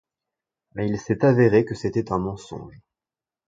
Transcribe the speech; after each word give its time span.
Mais 0.73 0.89
il 0.89 0.99
s'est 0.99 1.23
avéré 1.23 1.63
que 1.63 1.75
c'était 1.75 2.11
un 2.11 2.17
mensonge. 2.17 2.81